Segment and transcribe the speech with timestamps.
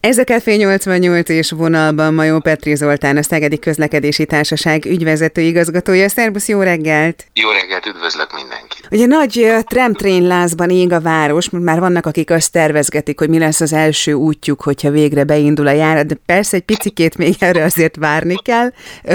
[0.00, 6.08] Ez a Café 88 és vonalban Majó Petri Zoltán, a Szegedi Közlekedési Társaság ügyvezető igazgatója.
[6.08, 7.24] Szerbusz, jó reggelt!
[7.34, 8.86] Jó reggelt, üdvözlök mindenkit!
[8.90, 13.60] Ugye nagy tramtrain lázban ég a város, már vannak, akik azt tervezgetik, hogy mi lesz
[13.60, 17.96] az első útjuk, hogyha végre beindul a járat, de persze egy picikét még erre azért
[17.96, 18.72] várni kell.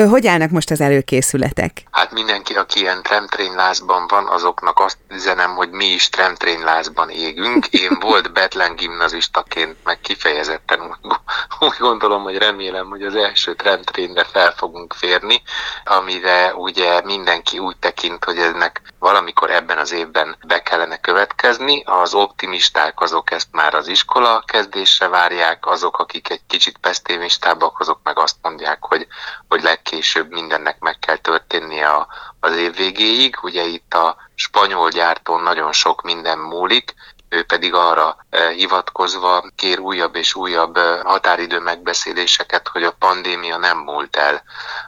[0.10, 1.84] Hogy állnak most az előkészületek?
[1.92, 7.10] Hát mindenki, aki ilyen tramtrain lázban van, azoknak azt üzenem, hogy mi is tramtrain lázban
[7.10, 7.68] égünk.
[7.68, 11.20] Én volt Betlen gimnazistaként, meg kifejezetten mindenképpen
[11.70, 15.41] úgy gondolom, hogy remélem, hogy az első trendtrénre fel fogunk férni,
[15.86, 21.84] amire ugye mindenki úgy tekint, hogy ennek valamikor ebben az évben be kellene következni.
[21.86, 27.99] Az optimisták azok ezt már az iskola kezdésre várják, azok, akik egy kicsit pesztémistábbak, azok
[28.04, 29.08] meg azt mondják, hogy,
[29.48, 32.08] hogy legkésőbb mindennek meg kell történnie a,
[32.40, 33.38] az év végéig.
[33.41, 36.94] Ugye itt a spanyol gyártón nagyon sok minden múlik,
[37.34, 43.58] ő pedig arra e, hivatkozva kér újabb és újabb e, határidő megbeszéléseket, hogy a pandémia
[43.58, 44.44] nem múlt el,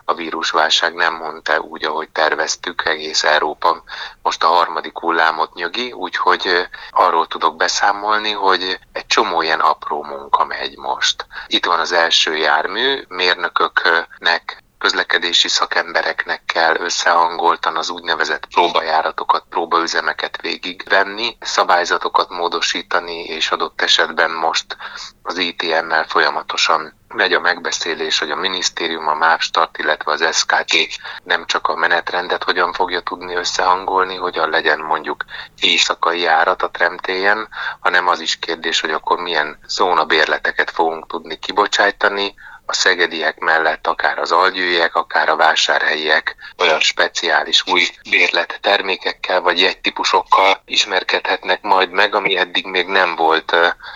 [0.06, 3.84] a vírusválság nem mondta el úgy, ahogy terveztük, egész Európa
[4.22, 10.04] most a harmadik hullámot nyögi, úgyhogy e, arról tudok beszámolni, hogy egy csomó ilyen apró
[10.04, 11.26] munka megy most.
[11.48, 21.38] Itt van az első jármű, mérnököknek közlekedési szakembereknek kell összehangoltan az úgynevezett próbajáratokat, próbaüzemeket végigvenni,
[21.40, 24.78] szabályzatokat módosítani, és adott esetben most
[25.22, 30.76] az ITM-mel folyamatosan megy a megbeszélés, hogy a minisztérium, a MÁV-start, illetve az SKT
[31.24, 35.26] nem csak a menetrendet hogyan fogja tudni összehangolni, hogyan legyen mondjuk
[35.60, 37.48] éjszakai járat a tremtélyen,
[37.80, 42.34] hanem az is kérdés, hogy akkor milyen zónabérleteket fogunk tudni kibocsájtani,
[42.66, 49.60] a szegediek mellett akár az algyőjek, akár a vásárhelyiek olyan speciális új bérlet termékekkel vagy
[49.60, 53.56] jegytípusokkal ismerkedhetnek majd meg, ami eddig még nem volt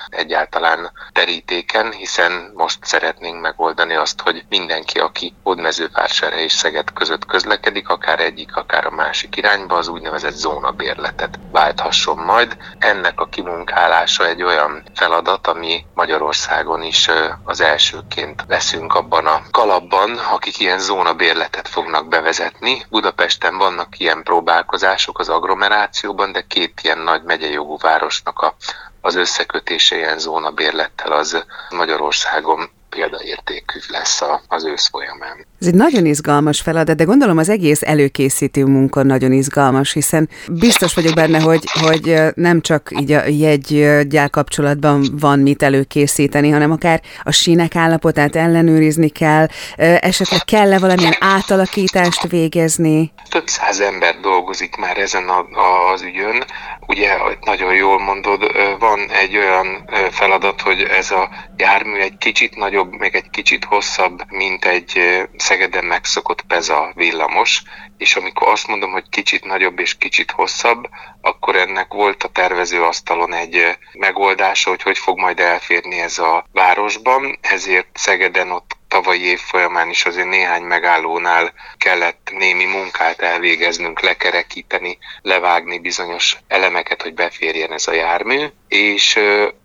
[0.10, 7.90] egyáltalán terítéken, hiszen most szeretnénk megoldani azt, hogy mindenki, aki Hódmezővásárhely és Szeged között közlekedik,
[7.90, 12.58] akár egyik, akár a másik irányba, az úgynevezett zónabérletet válthasson majd.
[12.80, 17.10] Ennek a kimunkálása egy olyan feladat, ami Magyarországon is
[17.44, 22.86] az elsőként leszünk abban a kalapban, akik ilyen zónabérletet fognak bevezetni.
[22.90, 28.56] Budapesten vannak ilyen próbálkozások az agglomerációban, de két ilyen nagy megyei jogú városnak a,
[29.02, 35.46] az összekötése ilyen zónabérlettel az Magyarországon példaértékű lesz az ősz folyamán.
[35.62, 40.94] Ez egy nagyon izgalmas feladat, de gondolom az egész előkészítő munka nagyon izgalmas, hiszen biztos
[40.94, 47.02] vagyok benne, hogy, hogy nem csak így a jegygyár kapcsolatban van mit előkészíteni, hanem akár
[47.24, 53.12] a sínek állapotát ellenőrizni kell, esetleg kell-e valamilyen átalakítást végezni?
[53.30, 56.44] Több száz ember dolgozik már ezen a, a, az ügyön.
[56.90, 62.92] Ugye, nagyon jól mondod, van egy olyan feladat, hogy ez a jármű egy kicsit nagyobb,
[62.92, 67.64] meg egy kicsit hosszabb, mint egy Szegeden megszokott Peza villamos,
[67.98, 70.90] és amikor azt mondom, hogy kicsit nagyobb és kicsit hosszabb,
[71.22, 76.46] akkor ennek volt a tervező asztalon egy megoldása, hogy hogy fog majd elférni ez a
[76.52, 84.00] városban, ezért Szegeden ott tavalyi év folyamán is azért néhány megállónál kellett némi munkát elvégeznünk,
[84.00, 89.20] lekerekíteni, levágni bizonyos elemeket, hogy beférjen ez a jármű, és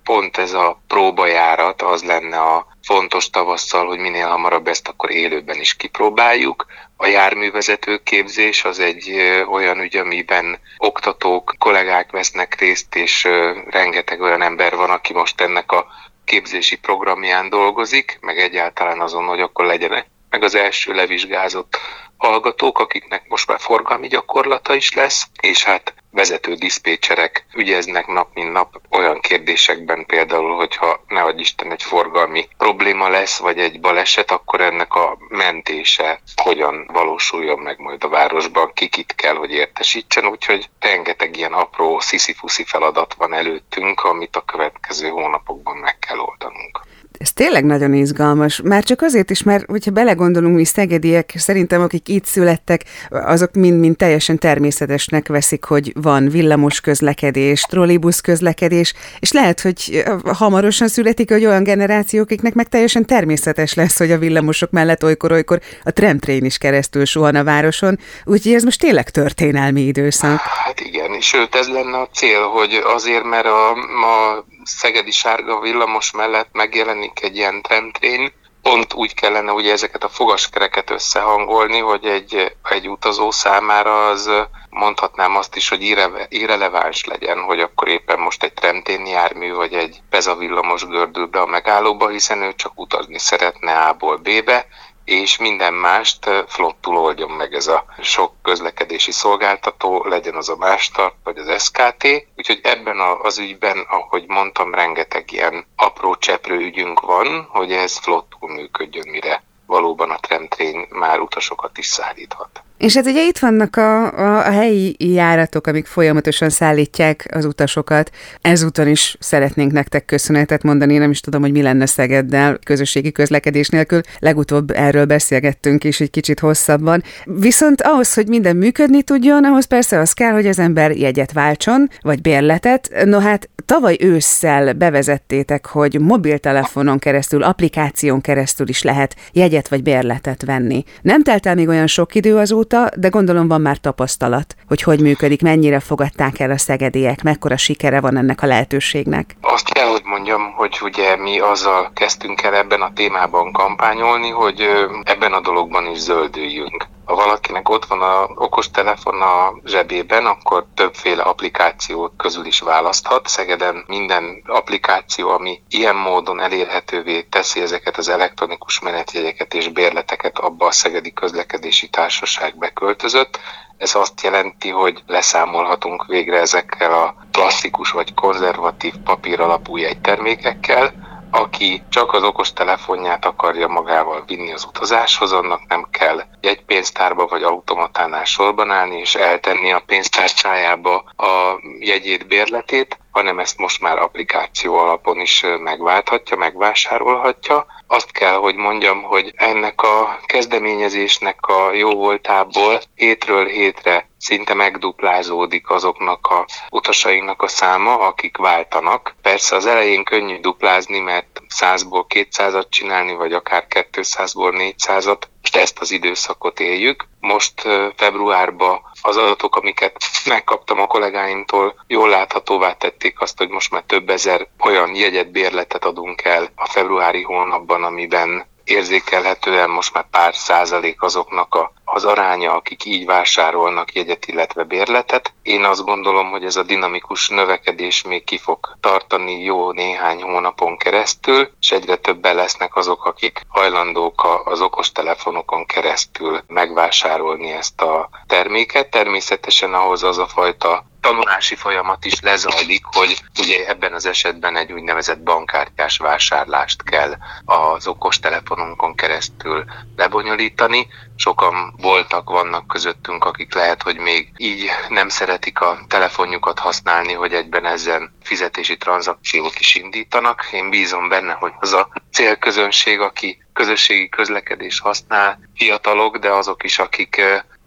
[0.05, 5.61] pont ez a próbajárat az lenne a fontos tavasszal, hogy minél hamarabb ezt akkor élőben
[5.61, 6.67] is kipróbáljuk.
[6.97, 9.13] A járművezető képzés az egy
[9.51, 13.29] olyan ügy, amiben oktatók, kollégák vesznek részt, és
[13.71, 15.87] rengeteg olyan ember van, aki most ennek a
[16.25, 21.79] képzési programján dolgozik, meg egyáltalán azon, hogy akkor legyenek meg az első levizsgázott
[22.17, 28.53] hallgatók, akiknek most már forgalmi gyakorlata is lesz, és hát vezető diszpécserek ügyeznek nap mint
[28.53, 34.61] nap olyan kérdésekben például, hogyha nehogy Isten egy forgalmi probléma lesz, vagy egy baleset, akkor
[34.61, 41.37] ennek a mentése hogyan valósuljon meg majd a városban, kikit kell, hogy értesítsen, úgyhogy rengeteg
[41.37, 46.81] ilyen apró sziszifuszi feladat van előttünk, amit a következő hónapokban meg kell oldanunk.
[47.25, 48.61] Ez tényleg nagyon izgalmas.
[48.65, 53.97] Már csak azért is, mert hogyha belegondolunk, mi szegediek, szerintem akik itt születtek, azok mind-mind
[53.97, 61.47] teljesen természetesnek veszik, hogy van villamos közlekedés, trollibusz közlekedés, és lehet, hogy hamarosan születik hogy
[61.47, 66.59] olyan generációk, akiknek meg teljesen természetes lesz, hogy a villamosok mellett olykor-olykor a tramtrain is
[66.59, 70.39] keresztül suhan a városon, úgyhogy ez most tényleg történelmi időszak.
[70.39, 76.11] Hát igen, sőt ez lenne a cél, hogy azért, mert a, a szegedi sárga villamos
[76.11, 78.33] mellett megjelenik egy ilyen tramtrain,
[78.63, 84.31] pont úgy kellene ugye ezeket a fogaskereket összehangolni, hogy egy, egy utazó számára az
[84.71, 85.97] mondhatnám azt is, hogy
[86.29, 91.47] irreleváns legyen, hogy akkor éppen most egy tremtén jármű, vagy egy pezavillamos gördül be a
[91.47, 94.67] megállóba, hiszen ő csak utazni szeretne A-ból B-be,
[95.05, 101.15] és minden mást flottul oldjon meg ez a sok közlekedési szolgáltató, legyen az a Mástart
[101.25, 102.07] vagy az SKT.
[102.37, 108.49] Úgyhogy ebben az ügyben, ahogy mondtam, rengeteg ilyen apró cseprő ügyünk van, hogy ez flottul
[108.49, 112.54] működjön, mire valóban a tramtrain már utasokat is szállíthat.
[112.79, 118.11] És hát ugye itt vannak a, a, a helyi járatok, amik folyamatosan szállítják az utasokat.
[118.41, 123.69] Ezúton is szeretnénk nektek köszönetet mondani, nem is tudom, hogy mi lenne Szegeddel közösségi közlekedés
[123.69, 124.01] nélkül.
[124.19, 127.03] Legutóbb erről beszélgettünk is egy kicsit hosszabban.
[127.25, 131.89] Viszont ahhoz, hogy minden működni tudjon, ahhoz persze az kell, hogy az ember jegyet váltson,
[132.03, 132.91] vagy bérletet.
[133.05, 140.45] No hát tavaly ősszel bevezettétek, hogy mobiltelefonon keresztül, applikáción keresztül is lehet jegyet vagy bérletet
[140.45, 140.85] venni.
[141.03, 144.83] Nem telt el még olyan sok idő azóta, óta, de gondolom van már tapasztalat, hogy
[144.83, 149.37] hogy működik, mennyire fogadták el a szegediek, mekkora sikere van ennek a lehetőségnek.
[149.41, 154.61] Azt kell, hogy mondjam, hogy ugye mi azzal kezdtünk el ebben a témában kampányolni, hogy
[155.03, 160.67] ebben a dologban is zöldüljünk ha valakinek ott van a okos telefon a zsebében, akkor
[160.75, 163.29] többféle applikáció közül is választhat.
[163.29, 170.67] Szegeden minden applikáció, ami ilyen módon elérhetővé teszi ezeket az elektronikus menetjegyeket és bérleteket, abba
[170.67, 173.41] a Szegedi Közlekedési Társaság beköltözött.
[173.77, 181.83] Ez azt jelenti, hogy leszámolhatunk végre ezekkel a klasszikus vagy konzervatív papír alapú jegytermékekkel, aki
[181.89, 187.43] csak az okos telefonját akarja magával vinni az utazáshoz, annak nem kell egy pénztárba vagy
[187.43, 194.77] automatánál sorban állni és eltenni a pénztárcájába a jegyét, bérletét, hanem ezt most már applikáció
[194.79, 197.67] alapon is megválthatja, megvásárolhatja.
[197.87, 205.71] Azt kell, hogy mondjam, hogy ennek a kezdeményezésnek a jó voltából hétről hétre szinte megduplázódik
[205.71, 209.15] azoknak a utasainknak a száma, akik váltanak.
[209.23, 215.79] Persze az elején könnyű duplázni, mert 100-ból 200-at csinálni, vagy akár 200-ból 400-at, most ezt
[215.79, 217.09] az időszakot éljük.
[217.21, 217.63] Most
[217.97, 224.09] februárban az adatok, amiket megkaptam a kollégáimtól, jól láthatóvá tették azt, hogy most már több
[224.09, 231.03] ezer olyan jegyet, bérletet adunk el a februári hónapban, amiben érzékelhetően most már pár százalék
[231.03, 235.33] azoknak a, az aránya, akik így vásárolnak jegyet, illetve bérletet.
[235.43, 240.77] Én azt gondolom, hogy ez a dinamikus növekedés még ki fog tartani jó néhány hónapon
[240.77, 248.91] keresztül, és egyre többen lesznek azok, akik hajlandók az okostelefonokon keresztül megvásárolni ezt a terméket.
[248.91, 254.73] Természetesen ahhoz az a fajta tanulási folyamat is lezajlik, hogy ugye ebben az esetben egy
[254.73, 259.65] úgynevezett bankkártyás vásárlást kell az okostelefonunkon keresztül
[259.97, 260.87] lebonyolítani.
[261.17, 267.33] Sokan voltak, vannak közöttünk, akik lehet, hogy még így nem szeretik a telefonjukat használni, hogy
[267.33, 270.49] egyben ezen fizetési tranzakciót is indítanak.
[270.53, 276.79] Én bízom benne, hogy az a célközönség, aki közösségi közlekedés használ, fiatalok, de azok is,
[276.79, 277.23] akik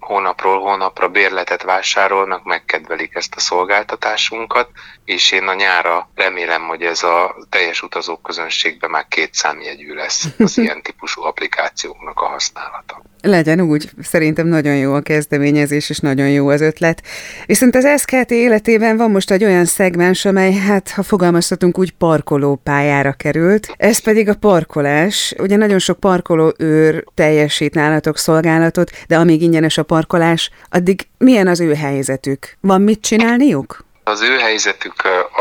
[0.07, 4.69] hónapról hónapra bérletet vásárolnak, megkedvelik ezt a szolgáltatásunkat,
[5.05, 10.25] és én a nyára remélem, hogy ez a teljes utazók közönségben már két számjegyű lesz
[10.39, 13.01] az ilyen típusú applikációknak a használata.
[13.27, 17.01] Legyen úgy, szerintem nagyon jó a kezdeményezés, és nagyon jó az ötlet.
[17.45, 23.11] Viszont az SKT életében van most egy olyan szegmens, amely, hát ha fogalmazhatunk úgy, parkolópályára
[23.11, 23.67] került.
[23.77, 25.33] Ez pedig a parkolás.
[25.37, 31.47] Ugye nagyon sok parkoló őr teljesít nálatok szolgálatot, de amíg ingyenes a parkolás, addig milyen
[31.47, 32.57] az ő helyzetük?
[32.61, 33.85] Van mit csinálniuk?
[34.03, 34.95] Az ő helyzetük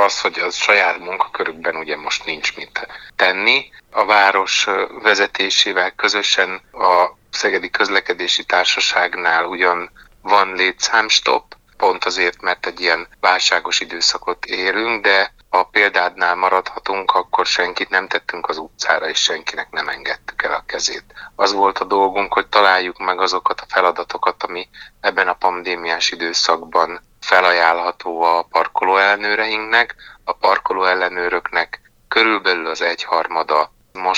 [0.06, 3.64] az, hogy a saját munkakörükben ugye most nincs mit tenni.
[3.90, 4.66] A város
[5.02, 9.90] vezetésével közösen a Szegedi Közlekedési Társaságnál ugyan
[10.22, 17.46] van létszámstop, pont azért, mert egy ilyen válságos időszakot érünk, de ha példádnál maradhatunk, akkor
[17.46, 21.04] senkit nem tettünk az utcára, és senkinek nem engedtük el a kezét.
[21.34, 24.68] Az volt a dolgunk, hogy találjuk meg azokat a feladatokat, ami
[25.00, 29.94] ebben a pandémiás időszakban felajánlható a parkoló ellenőreinknek.
[30.24, 33.74] A parkoló ellenőröknek körülbelül az egyharmada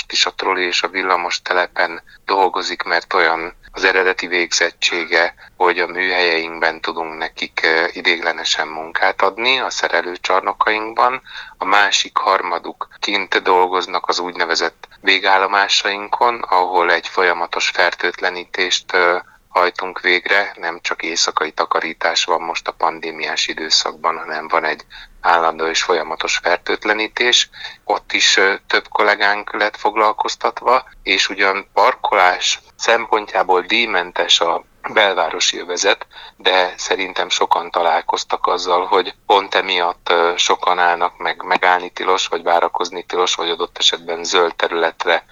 [0.09, 5.79] most is a troli és a villamos telepen dolgozik, mert olyan az eredeti végzettsége, hogy
[5.79, 11.21] a műhelyeinkben tudunk nekik idéglenesen munkát adni a szerelőcsarnokainkban.
[11.57, 18.97] A másik harmaduk kint dolgoznak az úgynevezett végállomásainkon, ahol egy folyamatos fertőtlenítést
[19.49, 24.85] hajtunk végre, nem csak éjszakai takarítás van most a pandémiás időszakban, hanem van egy
[25.21, 27.49] állandó és folyamatos fertőtlenítés.
[27.83, 36.07] Ott is több kollégánk lett foglalkoztatva, és ugyan parkolás szempontjából díjmentes a belvárosi övezet,
[36.37, 43.03] de szerintem sokan találkoztak azzal, hogy pont emiatt sokan állnak meg megállni tilos, vagy várakozni
[43.03, 45.25] tilos, vagy adott esetben zöld területre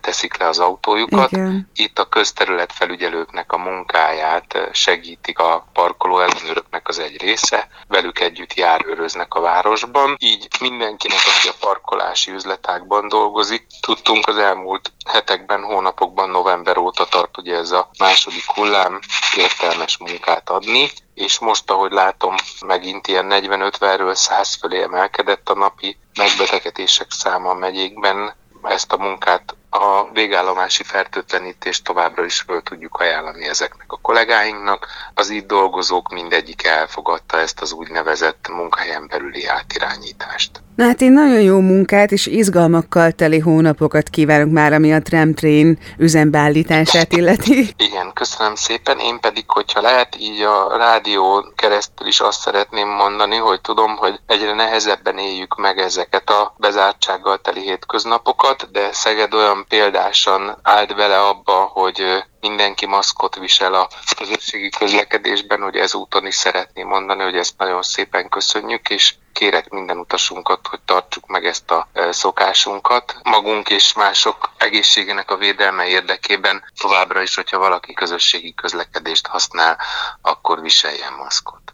[0.00, 1.30] teszik le az autójukat.
[1.32, 1.70] Igen.
[1.74, 8.54] Itt a közterület felügyelőknek a munkáját segítik a parkoló ellenőröknek az egy része, velük együtt
[8.54, 10.16] járőröznek a városban.
[10.18, 17.38] Így mindenkinek, aki a parkolási üzletákban dolgozik, tudtunk az elmúlt hetekben, hónapokban, november óta tart
[17.38, 19.00] ugye ez a második hullám
[19.36, 22.34] értelmes munkát adni, és most, ahogy látom,
[22.66, 29.56] megint ilyen 40-50-ről 100 fölé emelkedett a napi megbetegedések száma a megyékben, ezt a munkát
[29.74, 34.86] a végállomási fertőtlenítést továbbra is föl tudjuk ajánlani ezeknek a kollégáinknak.
[35.14, 40.50] Az itt dolgozók mindegyik elfogadta ezt az úgynevezett munkahelyen belüli átirányítást.
[40.76, 45.78] Na hát én nagyon jó munkát és izgalmakkal teli hónapokat kívánok már, ami a Tramtrain
[45.98, 47.74] üzembeállítását illeti.
[47.76, 48.98] Igen, köszönöm szépen.
[48.98, 54.20] Én pedig, hogyha lehet, így a rádió keresztül is azt szeretném mondani, hogy tudom, hogy
[54.26, 61.20] egyre nehezebben éljük meg ezeket a bezártsággal teli hétköznapokat, de Szeged olyan példásan állt bele
[61.20, 67.58] abba, hogy mindenki maszkot visel a közösségi közlekedésben, hogy ezúton is szeretném mondani, hogy ezt
[67.58, 73.16] nagyon szépen köszönjük, és kérek minden utasunkat, hogy tartsuk meg ezt a szokásunkat.
[73.22, 79.78] Magunk és mások egészségének a védelme érdekében továbbra is, hogyha valaki közösségi közlekedést használ,
[80.22, 81.72] akkor viseljen maszkot.